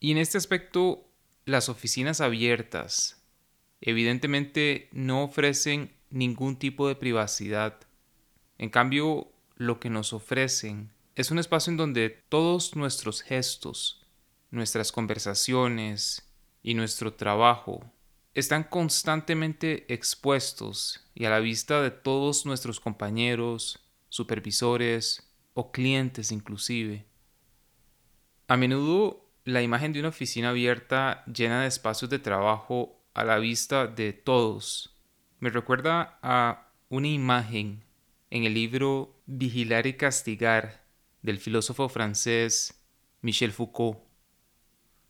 [0.00, 1.08] Y en este aspecto,
[1.44, 3.24] las oficinas abiertas
[3.80, 7.80] evidentemente no ofrecen ningún tipo de privacidad.
[8.56, 14.06] En cambio, lo que nos ofrecen es un espacio en donde todos nuestros gestos,
[14.50, 16.28] nuestras conversaciones
[16.62, 17.84] y nuestro trabajo
[18.32, 27.06] están constantemente expuestos y a la vista de todos nuestros compañeros, supervisores o clientes inclusive.
[28.46, 33.38] A menudo la imagen de una oficina abierta llena de espacios de trabajo a la
[33.38, 34.93] vista de todos
[35.40, 37.82] me recuerda a una imagen
[38.30, 40.84] en el libro Vigilar y Castigar
[41.22, 42.80] del filósofo francés
[43.20, 43.98] Michel Foucault.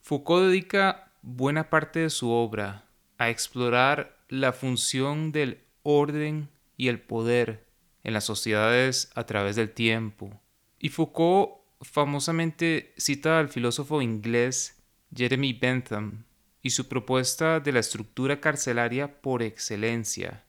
[0.00, 2.84] Foucault dedica buena parte de su obra
[3.18, 7.66] a explorar la función del orden y el poder
[8.02, 10.40] en las sociedades a través del tiempo.
[10.78, 14.82] Y Foucault famosamente cita al filósofo inglés
[15.14, 16.24] Jeremy Bentham
[16.64, 20.46] y su propuesta de la estructura carcelaria por excelencia,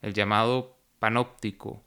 [0.00, 1.84] el llamado panóptico.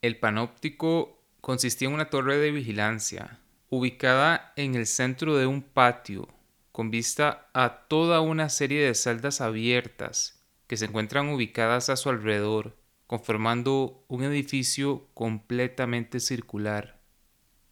[0.00, 6.28] El panóptico consistía en una torre de vigilancia, ubicada en el centro de un patio,
[6.70, 12.10] con vista a toda una serie de celdas abiertas que se encuentran ubicadas a su
[12.10, 12.76] alrededor,
[13.08, 17.00] conformando un edificio completamente circular.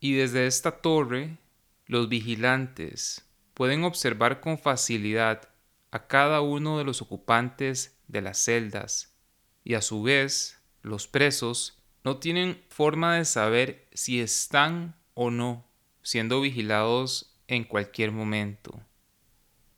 [0.01, 1.39] Y desde esta torre,
[1.87, 5.49] los vigilantes pueden observar con facilidad
[5.91, 9.17] a cada uno de los ocupantes de las celdas,
[9.63, 15.67] y a su vez los presos no tienen forma de saber si están o no
[16.03, 18.81] siendo vigilados en cualquier momento.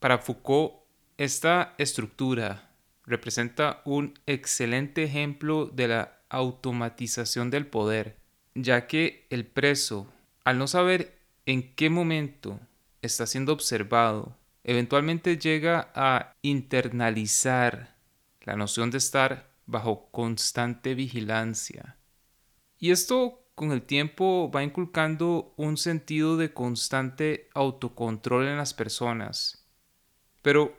[0.01, 0.75] Para Foucault,
[1.19, 8.17] esta estructura representa un excelente ejemplo de la automatización del poder,
[8.55, 10.12] ya que el preso,
[10.45, 12.59] al no saber en qué momento
[13.07, 17.97] está siendo observado, eventualmente llega a internalizar
[18.42, 21.97] la noción de estar bajo constante vigilancia
[22.79, 29.66] y esto con el tiempo va inculcando un sentido de constante autocontrol en las personas.
[30.42, 30.77] Pero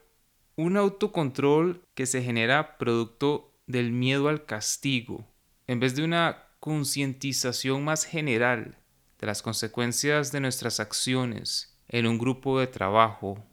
[0.56, 5.28] un autocontrol que se genera producto del miedo al castigo,
[5.66, 8.78] en vez de una concientización más general
[9.20, 13.44] de las consecuencias de nuestras acciones en un grupo de trabajo.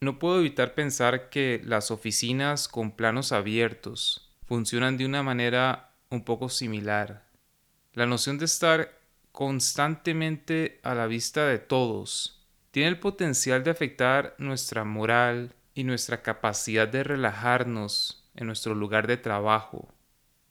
[0.00, 6.24] No puedo evitar pensar que las oficinas con planos abiertos funcionan de una manera un
[6.24, 7.26] poco similar.
[7.92, 8.98] La noción de estar
[9.32, 16.22] constantemente a la vista de todos tiene el potencial de afectar nuestra moral y nuestra
[16.22, 19.88] capacidad de relajarnos en nuestro lugar de trabajo.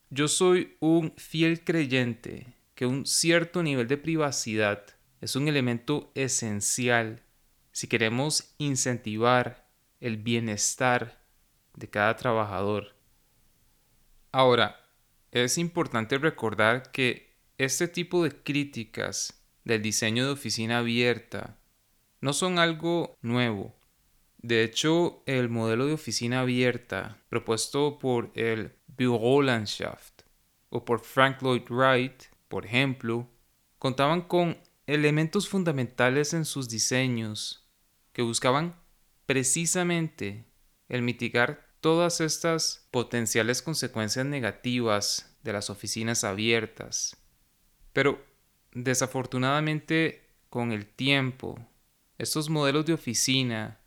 [0.09, 4.83] Yo soy un fiel creyente que un cierto nivel de privacidad
[5.21, 7.23] es un elemento esencial
[7.71, 11.23] si queremos incentivar el bienestar
[11.75, 12.95] de cada trabajador.
[14.31, 14.79] Ahora,
[15.31, 21.57] es importante recordar que este tipo de críticas del diseño de oficina abierta
[22.21, 23.75] no son algo nuevo.
[24.37, 30.21] De hecho, el modelo de oficina abierta propuesto por el Bürolandschaft
[30.69, 33.27] o por Frank Lloyd Wright, por ejemplo,
[33.77, 34.57] contaban con
[34.89, 37.63] elementos fundamentales en sus diseños
[38.11, 38.75] que buscaban
[39.27, 40.45] precisamente
[40.87, 47.15] el mitigar todas estas potenciales consecuencias negativas de las oficinas abiertas.
[47.93, 48.25] Pero
[48.73, 51.59] desafortunadamente con el tiempo,
[52.17, 53.79] estos modelos de oficina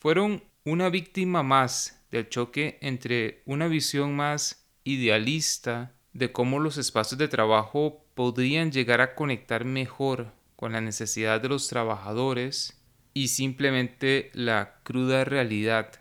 [0.00, 7.16] fueron una víctima más del choque entre una visión más idealista de cómo los espacios
[7.16, 12.82] de trabajo podrían llegar a conectar mejor con la necesidad de los trabajadores
[13.14, 15.92] y simplemente la cruda realidad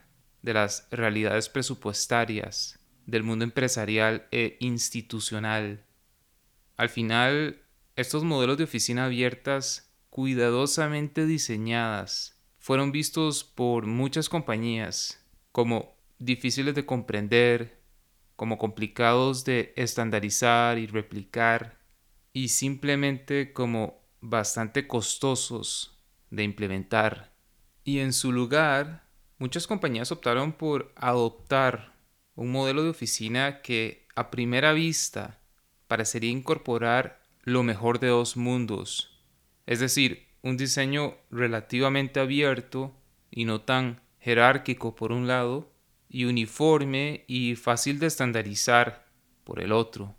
[0.42, 5.86] de las realidades presupuestarias del mundo empresarial e institucional.
[6.76, 7.62] Al final,
[7.96, 16.84] estos modelos de oficina abiertas, cuidadosamente diseñadas, fueron vistos por muchas compañías como difíciles de
[16.84, 17.80] comprender,
[18.36, 21.78] como complicados de estandarizar y replicar,
[22.34, 26.00] y simplemente como bastante costosos
[26.30, 27.34] de implementar.
[27.84, 29.08] Y en su lugar,
[29.38, 31.94] muchas compañías optaron por adoptar
[32.36, 35.40] un modelo de oficina que a primera vista
[35.88, 39.24] parecería incorporar lo mejor de dos mundos,
[39.66, 42.94] es decir, un diseño relativamente abierto
[43.32, 45.72] y no tan jerárquico por un lado,
[46.10, 49.06] y uniforme y fácil de estandarizar
[49.44, 50.16] por el otro.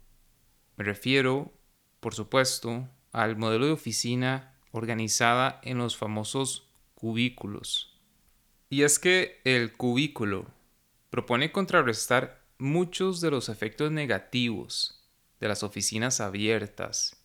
[0.76, 1.52] Me refiero,
[2.00, 2.88] por supuesto,
[3.18, 7.98] al modelo de oficina organizada en los famosos cubículos.
[8.70, 10.46] Y es que el cubículo
[11.10, 15.04] propone contrarrestar muchos de los efectos negativos
[15.40, 17.16] de las oficinas abiertas.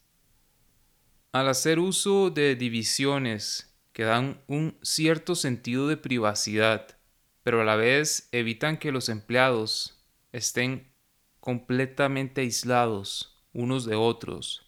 [1.31, 6.97] Al hacer uso de divisiones que dan un cierto sentido de privacidad,
[7.43, 10.91] pero a la vez evitan que los empleados estén
[11.39, 14.62] completamente aislados unos de otros.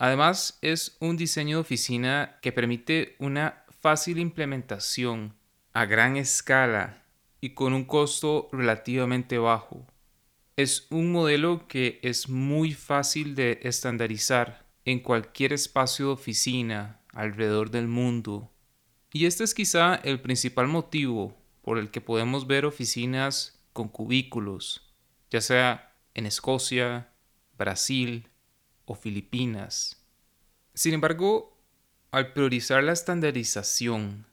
[0.00, 5.34] Además, es un diseño de oficina que permite una fácil implementación
[5.74, 7.04] a gran escala
[7.42, 9.86] y con un costo relativamente bajo.
[10.56, 17.70] Es un modelo que es muy fácil de estandarizar en cualquier espacio de oficina alrededor
[17.70, 18.50] del mundo.
[19.12, 24.94] Y este es quizá el principal motivo por el que podemos ver oficinas con cubículos,
[25.30, 27.12] ya sea en Escocia,
[27.58, 28.30] Brasil
[28.94, 30.04] Filipinas.
[30.74, 31.56] Sin embargo,
[32.10, 34.26] al priorizar la estandarización,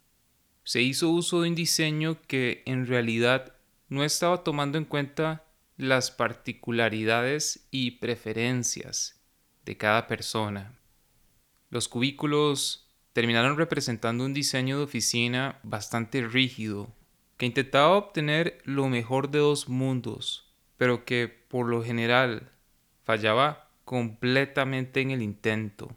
[0.63, 3.55] se hizo uso de un diseño que en realidad
[3.89, 5.45] no estaba tomando en cuenta
[5.77, 9.21] las particularidades y preferencias
[9.63, 10.77] de cada persona.
[11.69, 16.93] Los cubículos terminaron representando un diseño de oficina bastante rígido
[17.37, 22.51] que intentaba obtener lo mejor de dos mundos, pero que por lo general
[23.03, 25.95] fallaba completamente en el intento.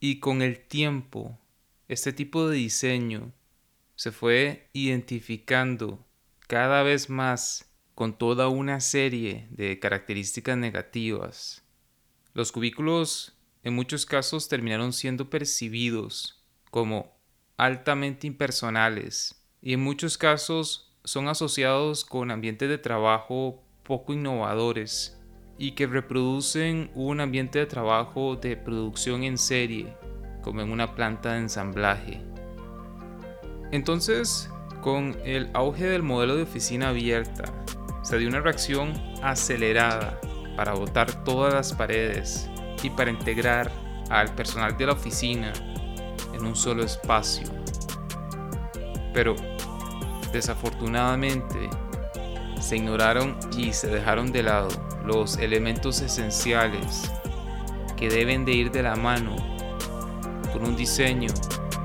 [0.00, 1.38] Y con el tiempo,
[1.86, 3.30] este tipo de diseño
[3.94, 6.02] se fue identificando
[6.48, 11.62] cada vez más con toda una serie de características negativas.
[12.32, 17.14] Los cubículos en muchos casos terminaron siendo percibidos como
[17.58, 25.19] altamente impersonales y en muchos casos son asociados con ambientes de trabajo poco innovadores
[25.60, 29.94] y que reproducen un ambiente de trabajo de producción en serie,
[30.40, 32.22] como en una planta de ensamblaje.
[33.70, 34.48] Entonces,
[34.80, 37.44] con el auge del modelo de oficina abierta,
[38.00, 40.18] se dio una reacción acelerada
[40.56, 42.48] para botar todas las paredes
[42.82, 43.70] y para integrar
[44.08, 45.52] al personal de la oficina
[46.32, 47.46] en un solo espacio.
[49.12, 49.36] Pero
[50.32, 51.68] desafortunadamente
[52.60, 54.68] se ignoraron y se dejaron de lado
[55.04, 57.10] los elementos esenciales
[57.96, 59.36] que deben de ir de la mano
[60.52, 61.32] con un diseño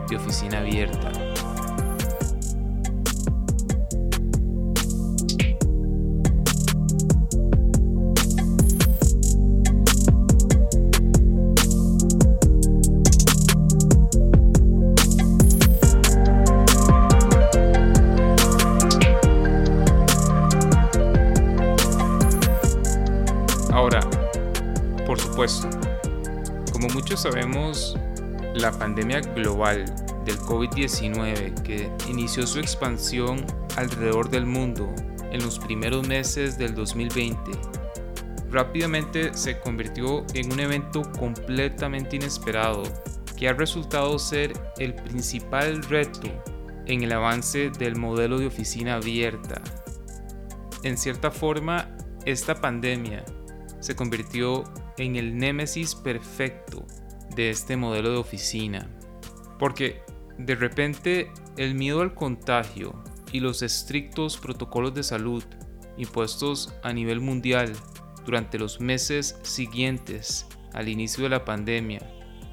[0.09, 1.11] de oficina abierta.
[28.65, 29.85] La pandemia global
[30.25, 33.45] del COVID-19 que inició su expansión
[33.77, 34.91] alrededor del mundo
[35.31, 37.51] en los primeros meses del 2020,
[38.49, 42.81] rápidamente se convirtió en un evento completamente inesperado
[43.37, 46.29] que ha resultado ser el principal reto
[46.87, 49.61] en el avance del modelo de oficina abierta.
[50.81, 51.95] En cierta forma,
[52.25, 53.23] esta pandemia
[53.79, 54.63] se convirtió
[54.97, 56.87] en el némesis perfecto
[57.35, 58.89] de este modelo de oficina.
[59.59, 60.01] Porque
[60.37, 65.43] de repente el miedo al contagio y los estrictos protocolos de salud
[65.97, 67.73] impuestos a nivel mundial
[68.25, 72.01] durante los meses siguientes al inicio de la pandemia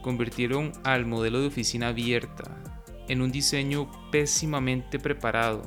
[0.02, 2.62] convirtieron al modelo de oficina abierta
[3.08, 5.62] en un diseño pésimamente preparado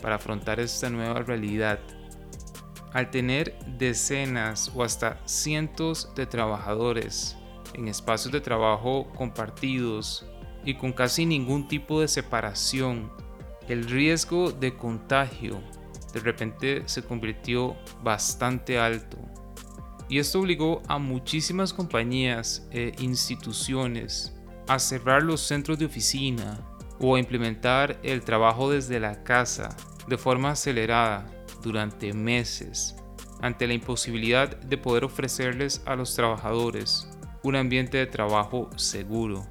[0.00, 1.78] para afrontar esta nueva realidad
[2.92, 7.36] al tener decenas o hasta cientos de trabajadores
[7.74, 10.26] en espacios de trabajo compartidos
[10.64, 13.10] y con casi ningún tipo de separación,
[13.68, 15.60] el riesgo de contagio
[16.12, 19.18] de repente se convirtió bastante alto.
[20.08, 24.32] Y esto obligó a muchísimas compañías e instituciones
[24.68, 26.60] a cerrar los centros de oficina
[27.00, 31.26] o a implementar el trabajo desde la casa de forma acelerada
[31.62, 32.94] durante meses
[33.40, 37.08] ante la imposibilidad de poder ofrecerles a los trabajadores
[37.44, 39.46] un ambiente de trabajo seguro.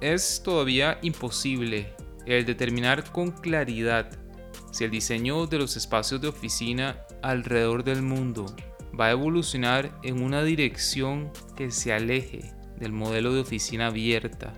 [0.00, 1.94] Es todavía imposible
[2.26, 4.10] el determinar con claridad
[4.72, 8.46] si el diseño de los espacios de oficina alrededor del mundo
[8.98, 14.54] va a evolucionar en una dirección que se aleje del modelo de oficina abierta.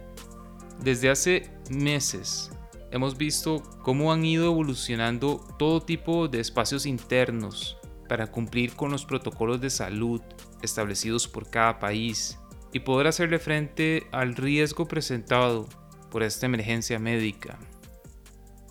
[0.83, 2.51] Desde hace meses
[2.91, 7.77] hemos visto cómo han ido evolucionando todo tipo de espacios internos
[8.09, 10.21] para cumplir con los protocolos de salud
[10.63, 12.39] establecidos por cada país
[12.73, 15.69] y poder hacerle frente al riesgo presentado
[16.11, 17.59] por esta emergencia médica.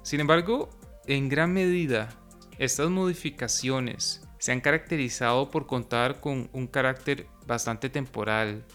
[0.03, 0.69] Sin embargo,
[1.05, 2.09] en gran medida,
[2.57, 8.65] estas modificaciones se han caracterizado por contar con un carácter bastante temporal.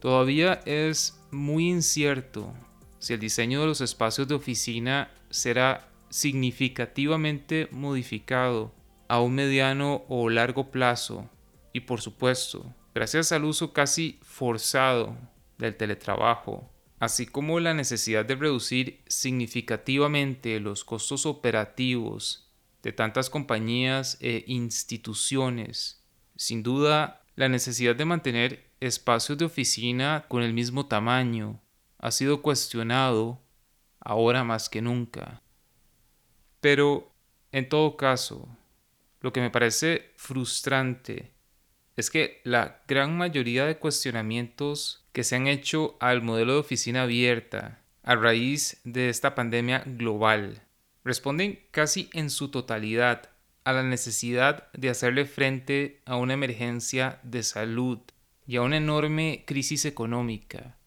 [0.00, 2.52] Todavía es muy incierto
[2.98, 8.72] si el diseño de los espacios de oficina será significativamente modificado
[9.08, 11.28] a un mediano o largo plazo
[11.72, 15.16] y por supuesto, gracias al uso casi forzado
[15.58, 22.50] del teletrabajo, así como la necesidad de reducir significativamente los costos operativos
[22.82, 26.04] de tantas compañías e instituciones,
[26.36, 31.60] sin duda la necesidad de mantener espacios de oficina con el mismo tamaño
[31.98, 33.42] ha sido cuestionado
[34.00, 35.42] ahora más que nunca.
[36.60, 37.12] Pero,
[37.52, 38.48] en todo caso,
[39.20, 41.32] lo que me parece frustrante
[41.98, 47.02] es que la gran mayoría de cuestionamientos que se han hecho al modelo de oficina
[47.02, 50.62] abierta a raíz de esta pandemia global
[51.02, 53.30] responden casi en su totalidad
[53.64, 57.98] a la necesidad de hacerle frente a una emergencia de salud
[58.46, 60.78] y a una enorme crisis económica.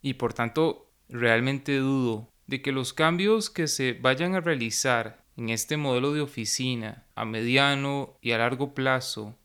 [0.00, 5.50] Y por tanto, realmente dudo de que los cambios que se vayan a realizar en
[5.50, 9.36] este modelo de oficina a mediano y a largo plazo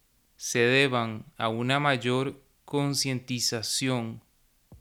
[0.41, 4.23] se deban a una mayor concientización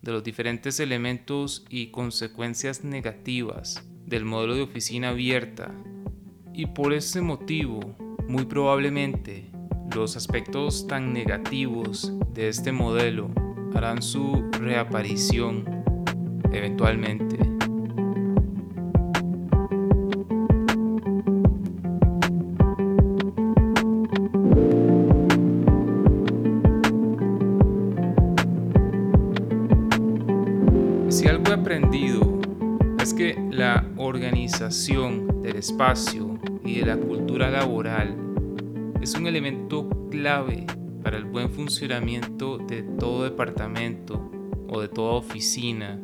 [0.01, 5.71] de los diferentes elementos y consecuencias negativas del modelo de oficina abierta
[6.55, 7.95] y por ese motivo
[8.27, 9.51] muy probablemente
[9.95, 13.31] los aspectos tan negativos de este modelo
[13.75, 15.67] harán su reaparición
[16.55, 17.50] eventualmente.
[35.61, 38.17] Espacio y de la cultura laboral
[39.01, 40.67] es un elemento clave
[41.03, 44.31] para el buen funcionamiento de todo departamento
[44.69, 46.01] o de toda oficina.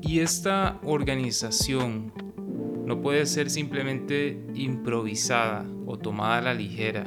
[0.00, 2.12] Y esta organización
[2.86, 7.06] no puede ser simplemente improvisada o tomada a la ligera.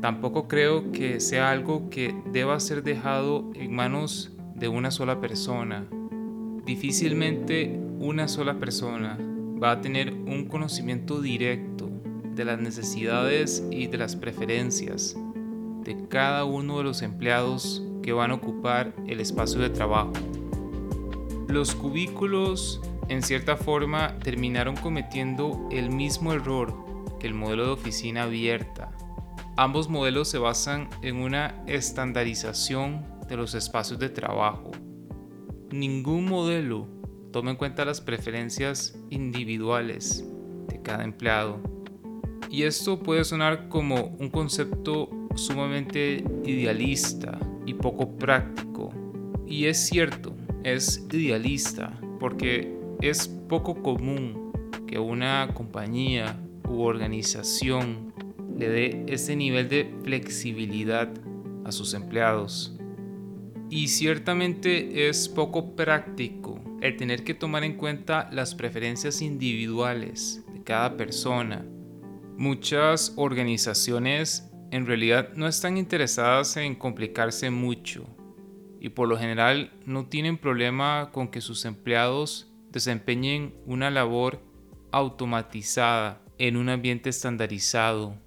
[0.00, 5.86] Tampoco creo que sea algo que deba ser dejado en manos de una sola persona
[6.64, 9.18] difícilmente una sola persona
[9.62, 11.88] va a tener un conocimiento directo
[12.34, 15.16] de las necesidades y de las preferencias
[15.84, 20.12] de cada uno de los empleados que van a ocupar el espacio de trabajo.
[21.48, 26.74] Los cubículos, en cierta forma, terminaron cometiendo el mismo error
[27.20, 28.90] que el modelo de oficina abierta.
[29.56, 34.70] Ambos modelos se basan en una estandarización de los espacios de trabajo
[35.72, 36.86] ningún modelo
[37.32, 40.24] toma en cuenta las preferencias individuales
[40.68, 41.58] de cada empleado.
[42.50, 48.90] Y esto puede sonar como un concepto sumamente idealista y poco práctico.
[49.46, 54.52] Y es cierto, es idealista porque es poco común
[54.86, 58.12] que una compañía u organización
[58.58, 61.08] le dé ese nivel de flexibilidad
[61.64, 62.76] a sus empleados.
[63.74, 70.62] Y ciertamente es poco práctico el tener que tomar en cuenta las preferencias individuales de
[70.62, 71.64] cada persona.
[72.36, 78.04] Muchas organizaciones en realidad no están interesadas en complicarse mucho
[78.78, 84.42] y por lo general no tienen problema con que sus empleados desempeñen una labor
[84.90, 88.18] automatizada en un ambiente estandarizado.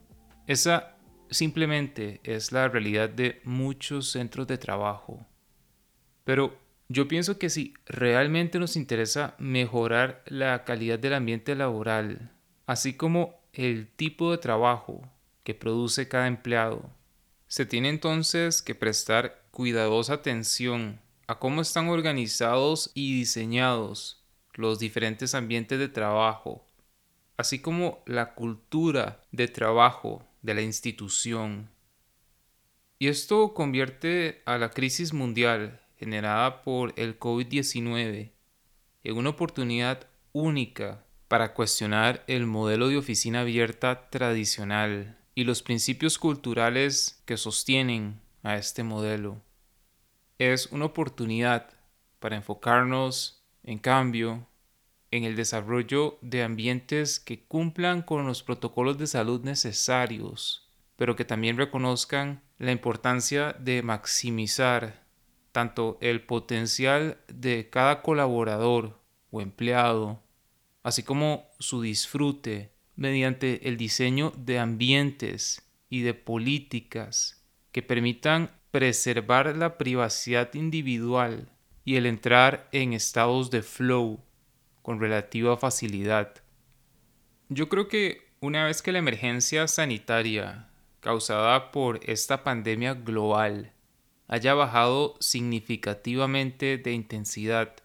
[0.47, 0.97] Esa
[1.29, 5.23] simplemente es la realidad de muchos centros de trabajo.
[6.25, 6.57] Pero
[6.89, 12.31] yo pienso que si realmente nos interesa mejorar la calidad del ambiente laboral,
[12.67, 15.01] así como el tipo de trabajo
[15.43, 16.89] que produce cada empleado,
[17.47, 24.23] se tiene entonces que prestar cuidadosa atención a cómo están organizados y diseñados
[24.53, 26.65] los diferentes ambientes de trabajo,
[27.37, 31.69] así como la cultura de trabajo de la institución.
[32.97, 38.31] Y esto convierte a la crisis mundial generada por el COVID-19
[39.03, 46.19] en una oportunidad única para cuestionar el modelo de oficina abierta tradicional y los principios
[46.19, 49.41] culturales que sostienen a este modelo.
[50.37, 51.69] Es una oportunidad
[52.19, 54.47] para enfocarnos, en cambio,
[55.09, 61.25] en el desarrollo de ambientes que cumplan con los protocolos de salud necesarios, pero que
[61.25, 65.04] también reconozcan la importancia de maximizar
[65.55, 68.99] tanto el potencial de cada colaborador
[69.31, 70.21] o empleado,
[70.83, 77.41] así como su disfrute mediante el diseño de ambientes y de políticas
[77.71, 81.49] que permitan preservar la privacidad individual
[81.85, 84.19] y el entrar en estados de flow
[84.81, 86.33] con relativa facilidad.
[87.47, 90.67] Yo creo que una vez que la emergencia sanitaria
[90.99, 93.71] causada por esta pandemia global
[94.27, 97.75] haya bajado significativamente de intensidad,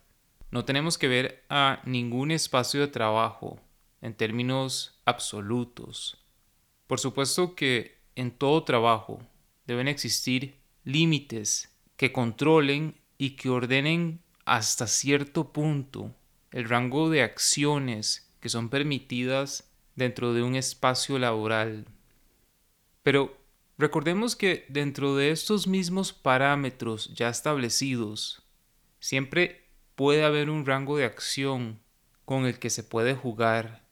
[0.51, 3.61] no tenemos que ver a ningún espacio de trabajo
[4.01, 6.24] en términos absolutos.
[6.86, 9.20] Por supuesto que en todo trabajo
[9.66, 16.14] deben existir límites que controlen y que ordenen hasta cierto punto
[16.51, 21.86] el rango de acciones que son permitidas dentro de un espacio laboral.
[23.03, 23.39] Pero
[23.81, 28.43] recordemos que dentro de estos mismos parámetros ya establecidos,
[29.01, 31.81] siempre puede haber un rango de acción
[32.24, 33.91] con el que se puede jugar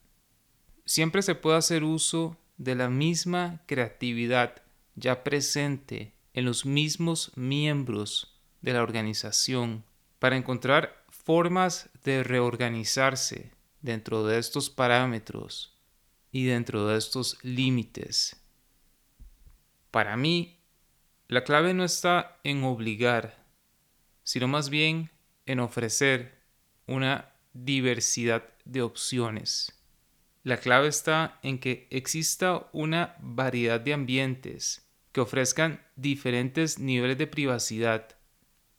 [0.89, 4.62] siempre se puede hacer uso de la misma creatividad
[4.95, 9.84] ya presente en los mismos miembros de la organización
[10.18, 15.78] para encontrar formas de reorganizarse dentro de estos parámetros
[16.32, 18.36] y dentro de estos límites.
[19.91, 20.59] Para mí,
[21.28, 23.45] la clave no está en obligar,
[24.22, 25.11] sino más bien
[25.47, 26.43] en ofrecer
[26.86, 29.78] una diversidad de opciones.
[30.43, 37.26] La clave está en que exista una variedad de ambientes que ofrezcan diferentes niveles de
[37.26, 38.16] privacidad,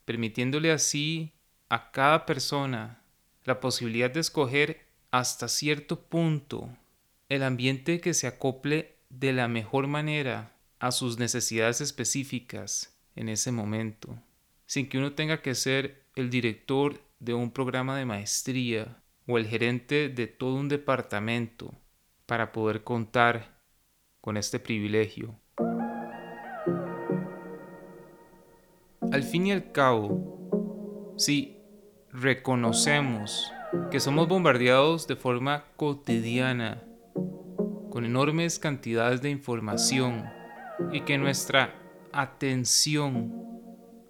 [0.05, 1.33] permitiéndole así
[1.69, 3.03] a cada persona
[3.43, 6.69] la posibilidad de escoger hasta cierto punto
[7.29, 13.51] el ambiente que se acople de la mejor manera a sus necesidades específicas en ese
[13.51, 14.17] momento,
[14.65, 19.45] sin que uno tenga que ser el director de un programa de maestría o el
[19.45, 21.73] gerente de todo un departamento
[22.25, 23.59] para poder contar
[24.21, 25.37] con este privilegio.
[29.11, 31.57] Al fin y al cabo, si
[32.11, 33.51] reconocemos
[33.91, 36.83] que somos bombardeados de forma cotidiana
[37.89, 40.38] con enormes cantidades de información
[40.91, 41.75] y que nuestra
[42.11, 43.33] atención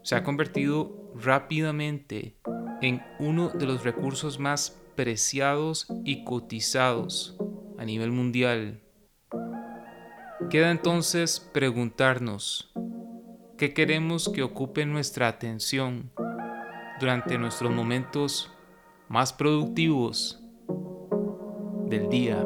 [0.04, 2.36] se ha convertido rápidamente
[2.82, 7.38] en uno de los recursos más preciados y cotizados
[7.78, 8.82] a nivel mundial.
[10.50, 12.72] Queda entonces preguntarnos,
[13.58, 16.12] ¿qué queremos que ocupe nuestra atención
[17.00, 18.52] durante nuestros momentos
[19.10, 20.42] más productivos
[21.88, 22.46] del día?